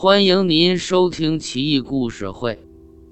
[0.00, 2.52] 欢迎您收听《奇异故事会·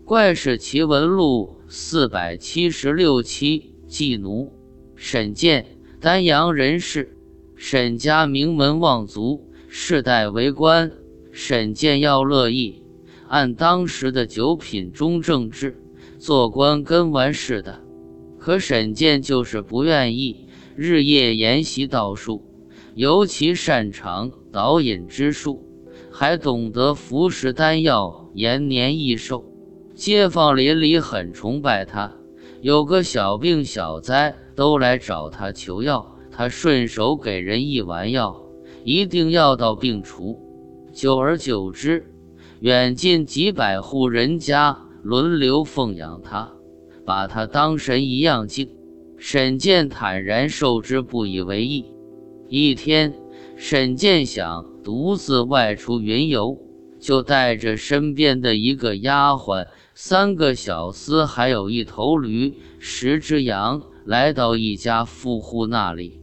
[0.05, 3.75] 怪事奇闻录》四百七十六期。
[3.89, 4.53] 妓奴
[4.95, 5.67] 沈健，
[6.01, 7.19] 丹阳人士。
[7.57, 10.93] 沈家名门望族，世代为官。
[11.33, 12.85] 沈健要乐意，
[13.27, 15.83] 按当时的九品中正制，
[16.21, 17.81] 做官跟完事的。
[18.39, 20.47] 可沈健就是不愿意，
[20.77, 22.45] 日夜研习道术，
[22.95, 25.66] 尤其擅长导引之术。
[26.19, 29.45] 还懂得服食丹药，延年益寿。
[29.95, 32.11] 街坊邻里很崇拜他，
[32.63, 38.35] 有个小病小灾都来找他求药，他顺手给人一丸药，
[38.83, 40.41] 一定药到病除。
[40.91, 42.07] 久而久之，
[42.61, 46.51] 远近几百户人家轮流奉养他，
[47.05, 48.71] 把他当神一样敬。
[49.19, 51.85] 沈健坦然受之，不以为意。
[52.49, 53.13] 一天，
[53.59, 54.65] 沈健想。
[54.87, 56.57] 独自外出云游，
[57.01, 66.21] 就带着身边的一个丫鬟、三个小厮，还有一头驴、十只羊，来到一家富户那里，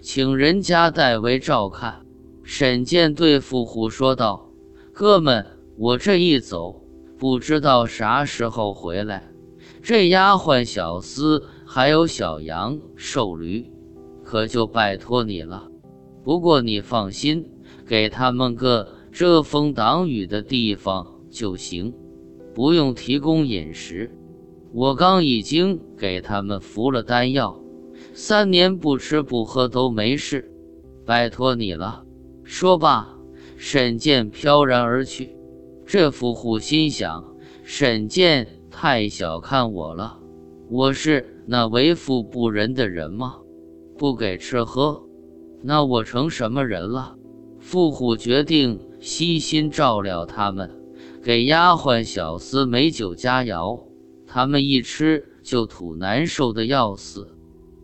[0.00, 2.02] 请人家代为照看。
[2.44, 4.48] 沈健对富户说道
[4.94, 5.44] ：“哥们，
[5.76, 6.84] 我这一走，
[7.18, 9.24] 不知道啥时候回来。
[9.82, 13.68] 这丫鬟、小厮还有小羊、瘦驴，
[14.22, 15.66] 可就拜托你了。
[16.22, 17.44] 不过你放心。”
[17.86, 21.94] 给他们个遮风挡雨的地方就行，
[22.54, 24.10] 不用提供饮食。
[24.72, 27.60] 我刚已经给他们服了丹药，
[28.12, 30.50] 三年不吃不喝都没事。
[31.04, 32.04] 拜托你了。
[32.42, 33.16] 说罢，
[33.56, 35.36] 沈健飘然而去。
[35.86, 37.24] 这富户心想：
[37.62, 40.18] 沈健太小看我了。
[40.68, 43.36] 我是那为富不仁的人吗？
[43.96, 45.02] 不给吃喝，
[45.62, 47.16] 那我成什么人了？
[47.66, 50.70] 富户决定悉心照料他们，
[51.22, 53.84] 给丫鬟小厮美酒佳肴，
[54.26, 57.34] 他们一吃就吐难受的要死。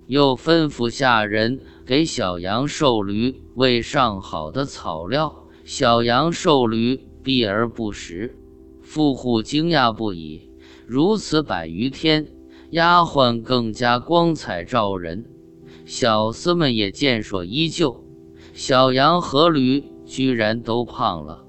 [0.07, 8.37] 又吩咐下人给小羊瘦驴喂上好的草料，小羊瘦驴避而不食。
[8.83, 10.51] 富户惊讶不已，
[10.87, 12.29] 如此百余天，
[12.69, 15.25] 丫鬟更加光彩照人，
[15.87, 18.05] 小厮们也健硕依旧。
[18.63, 21.47] 小羊和驴居然都胖了，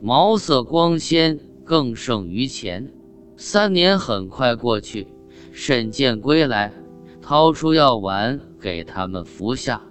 [0.00, 2.88] 毛色光鲜，更胜于前。
[3.36, 5.08] 三年很快过去，
[5.50, 6.72] 沈健归来，
[7.20, 9.82] 掏出药丸给他们服下，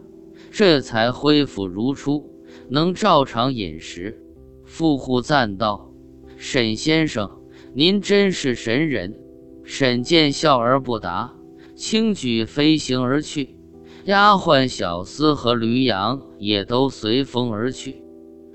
[0.50, 2.32] 这才恢复如初，
[2.70, 4.24] 能照常饮食。
[4.64, 5.92] 富户赞道
[6.40, 7.30] ：“沈先生，
[7.74, 9.20] 您真是神人。”
[9.66, 11.34] 沈健笑而不答，
[11.76, 13.58] 轻举飞行而去。
[14.06, 18.04] 丫鬟、小厮和驴羊也都随风而去。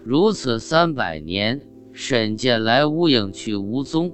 [0.05, 1.61] 如此三百年，
[1.93, 4.13] 沈健来无影去无踪，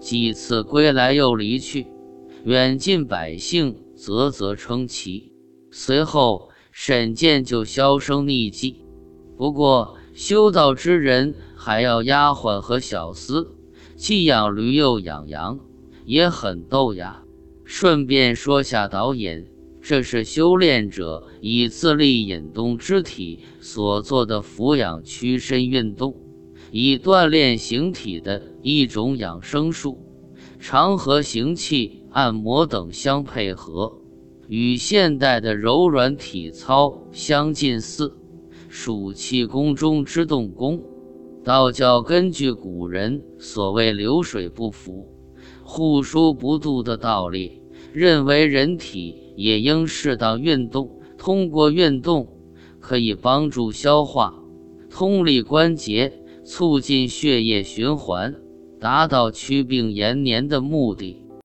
[0.00, 1.86] 几次归来又离去，
[2.44, 5.34] 远近百姓啧啧称奇。
[5.70, 8.82] 随后，沈健就销声匿迹。
[9.36, 13.46] 不过，修道之人还要丫鬟和小厮，
[13.96, 15.60] 既养驴又养羊，
[16.06, 17.22] 也很逗呀。
[17.64, 19.46] 顺便说下导演。
[19.82, 26.14] 这是修炼者以自力引动肢体所做的俯仰屈伸运动，
[26.70, 29.98] 以锻炼形体的一种养生术，
[30.58, 33.98] 常和行气、按摩等相配合，
[34.48, 38.14] 与现代的柔软体操相近似，
[38.68, 40.82] 属气功中之动功。
[41.42, 45.08] 道教根据古人所谓“流水不腐，
[45.64, 49.16] 户枢不渡”的道理，认为人体。
[49.36, 52.28] 也应适当运动，通过运动
[52.78, 54.34] 可以帮助消化、
[54.90, 56.12] 通利关节，
[56.44, 58.34] 促进血液循环，
[58.78, 61.19] 达到祛病延年的目的。